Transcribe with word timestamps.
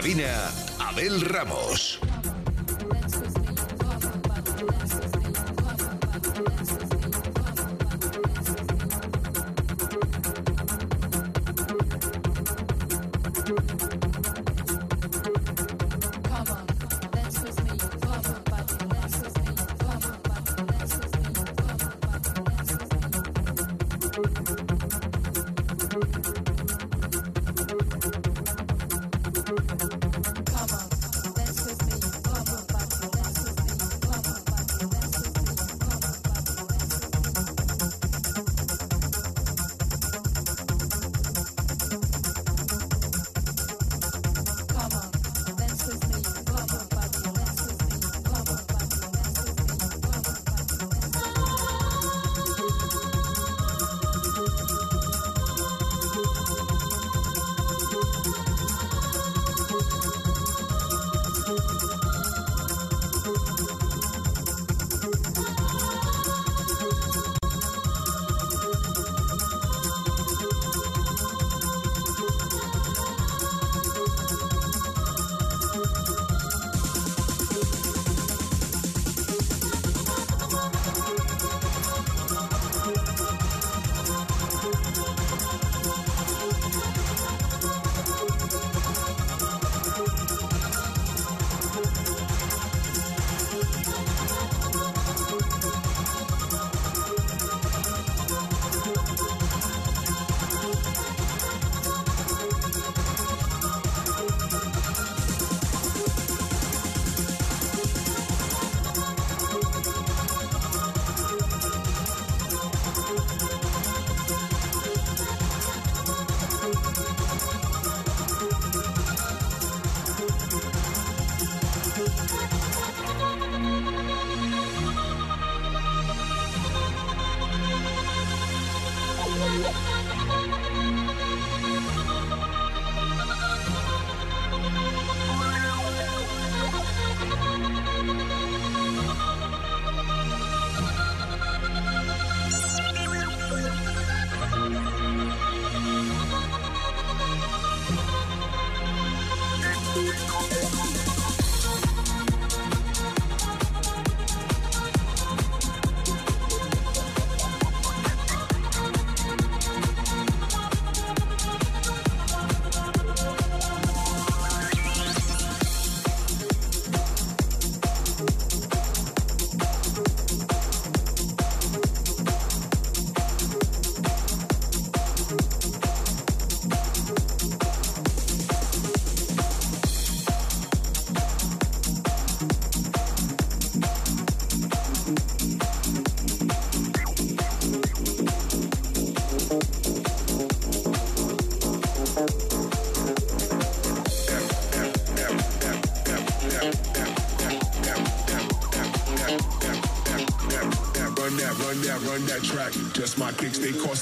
cabina, 0.00 0.50
Abel 0.78 1.20
Ramos. 1.20 2.00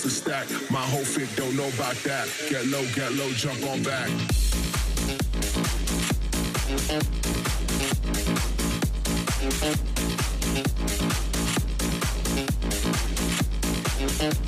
Kicks, 0.03 0.21
they 0.21 0.31
cost 0.31 0.49
a 0.49 0.55
stack. 0.55 0.71
My 0.71 0.81
whole 0.81 1.05
fit 1.05 1.29
don't 1.37 1.57
know 1.57 1.69
about 1.69 1.97
that. 2.05 2.29
Get 2.49 2.67
low, 2.67 2.85
get 2.95 3.13
low, 3.13 3.31
jump 3.33 3.65
on 3.65 3.83
back. 3.83 4.11
Run 14.21 14.48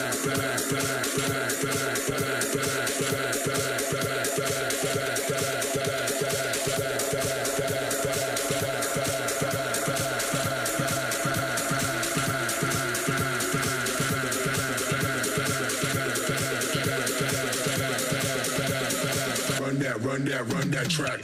track. 20.91 21.21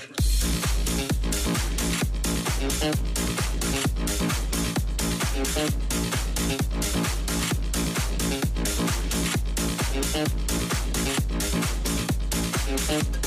Thank 12.78 13.27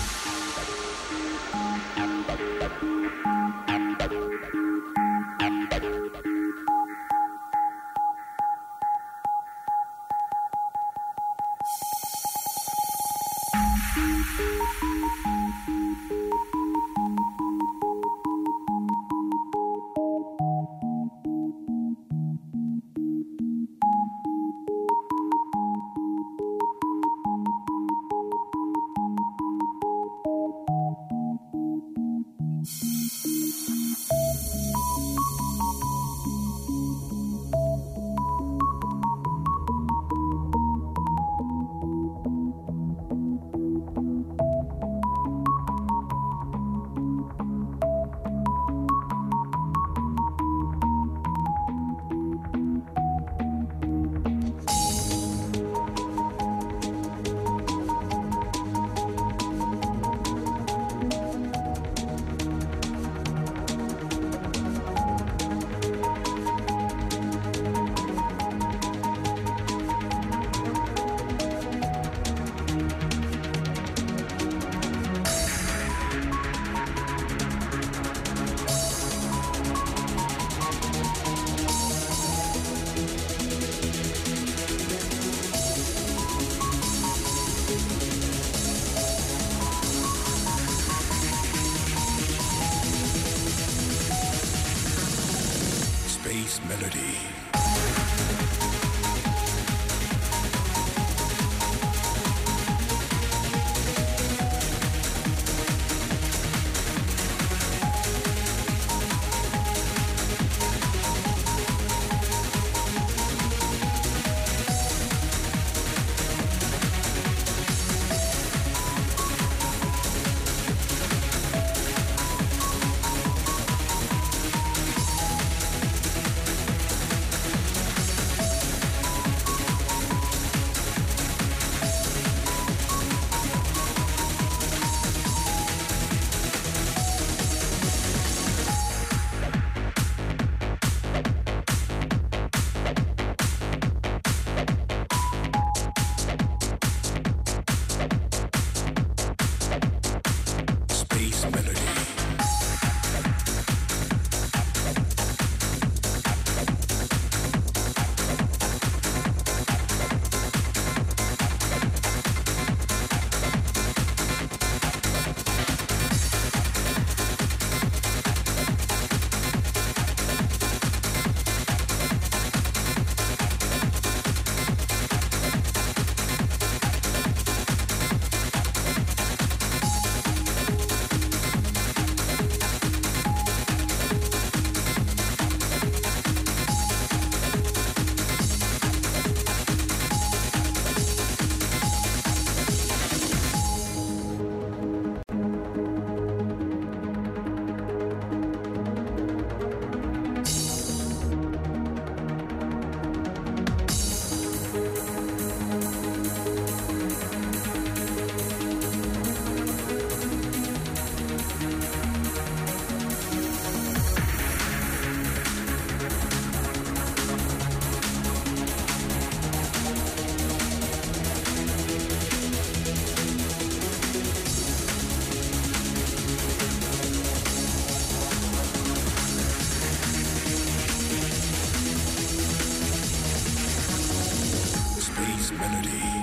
melody. 235.57 236.20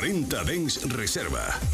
40 0.00 0.44
Dens 0.46 0.80
Reserva. 0.96 1.69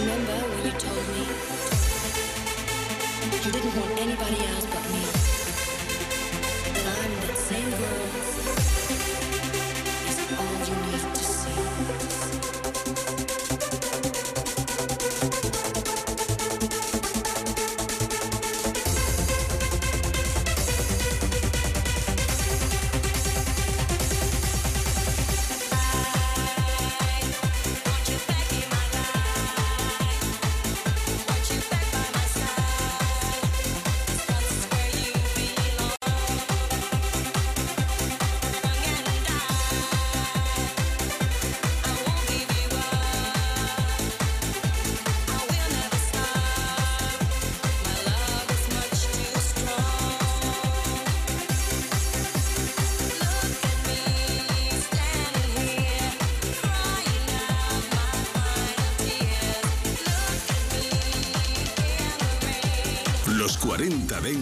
Remember 0.00 0.32
when 0.32 0.64
you 0.64 0.72
told 0.80 1.08
me 1.08 1.26
you 3.44 3.52
didn't 3.52 3.76
want 3.76 4.00
anybody 4.00 4.46
else 4.46 4.64
but 4.64 4.90
me? 4.90 5.19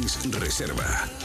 Reserva. 0.09 1.18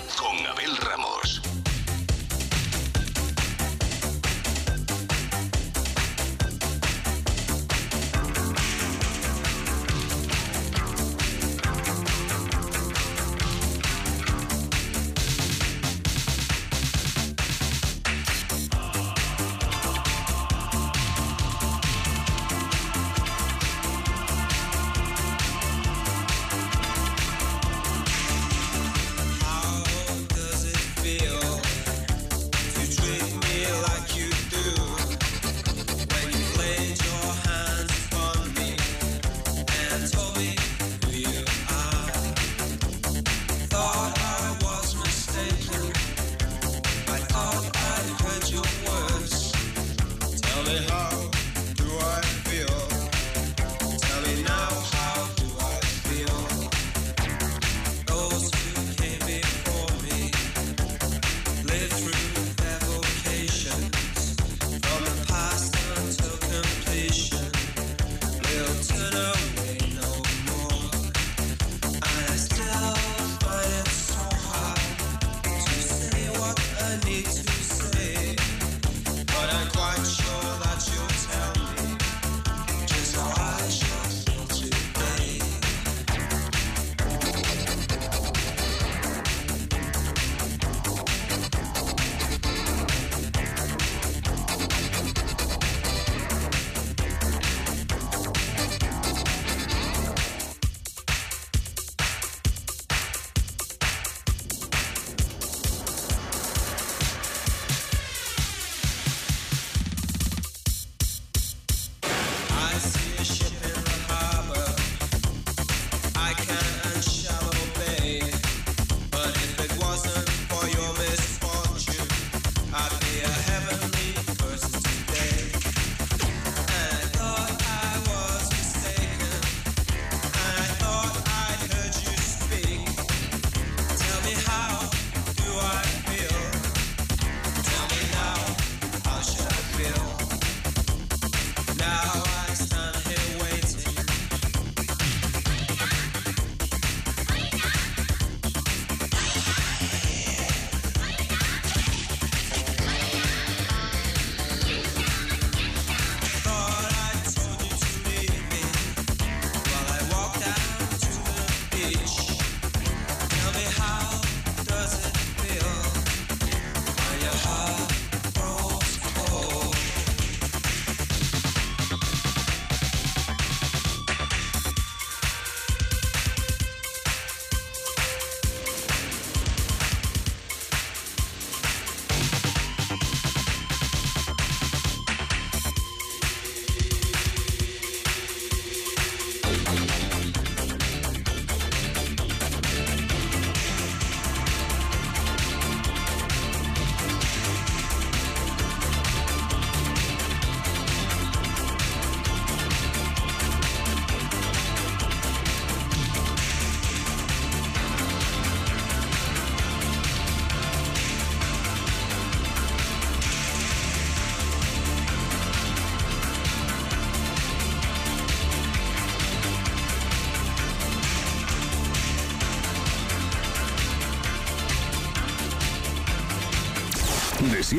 heart. 50.81 51.22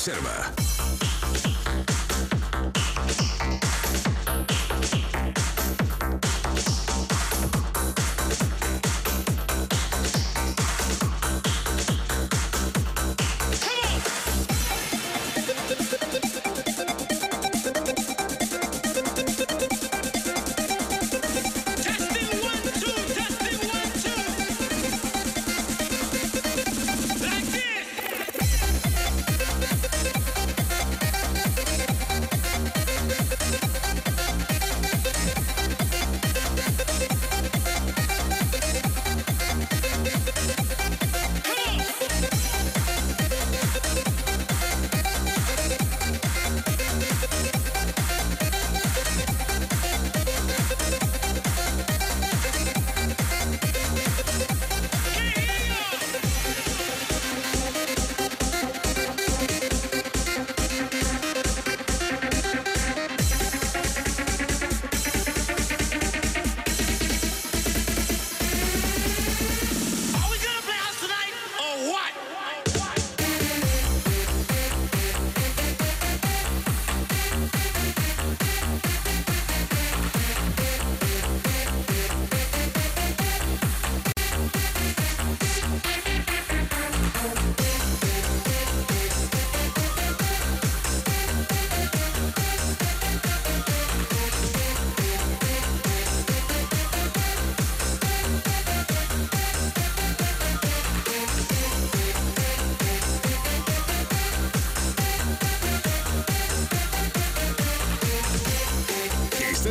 Reserva. 0.00 0.59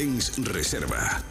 Benz 0.00 0.32
Reserva. 0.38 1.29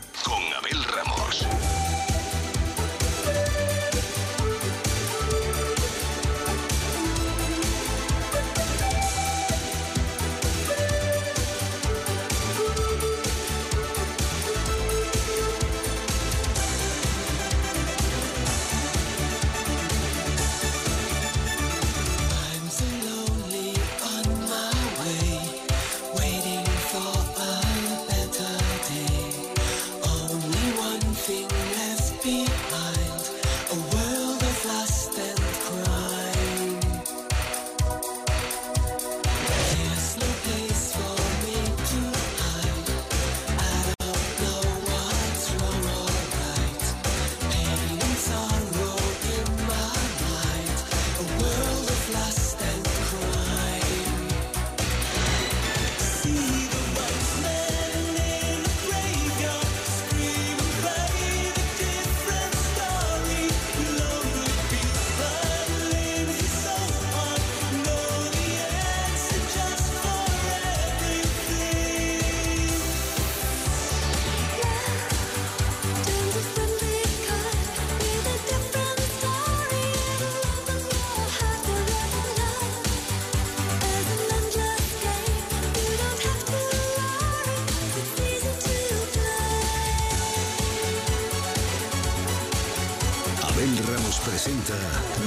Presenta 94.25 94.75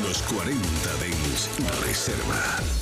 los 0.02 0.22
40 0.22 0.60
Dens 1.00 1.48
Reserva. 1.80 2.81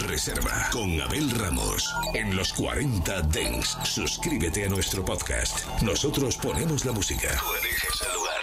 Reserva 0.00 0.68
con 0.72 1.00
Abel 1.00 1.30
Ramos. 1.30 1.92
En 2.14 2.34
los 2.34 2.52
40 2.52 3.22
Dens, 3.22 3.76
suscríbete 3.84 4.64
a 4.64 4.68
nuestro 4.68 5.04
podcast. 5.04 5.66
Nosotros 5.82 6.36
ponemos 6.36 6.84
la 6.84 6.92
música. 6.92 7.28
Tú 7.38 7.54
eliges 7.54 8.02
el 8.06 8.14
lugar. 8.14 8.42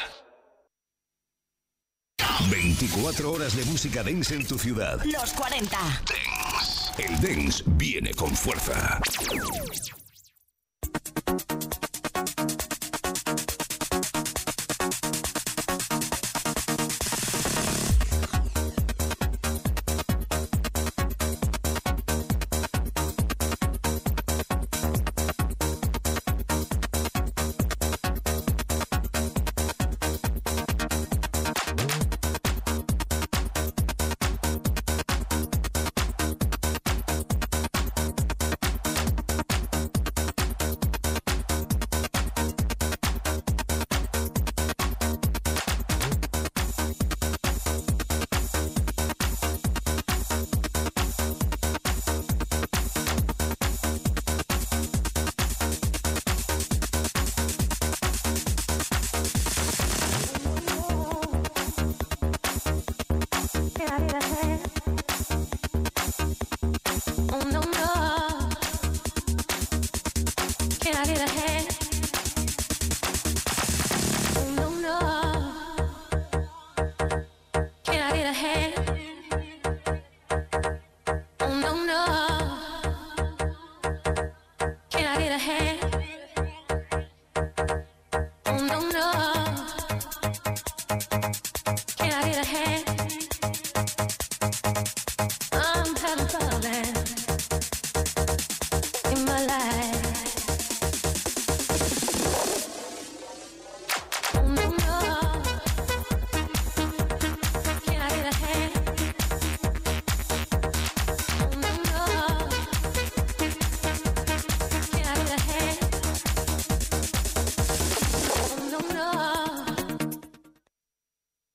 24 2.50 3.32
horas 3.32 3.56
de 3.56 3.66
música 3.66 4.04
dance 4.04 4.36
en 4.36 4.46
tu 4.46 4.58
ciudad. 4.58 5.02
Los 5.06 5.34
40. 5.34 5.78
El 6.98 7.22
dance 7.22 7.64
viene 7.66 8.14
con 8.14 8.36
fuerza. 8.36 9.00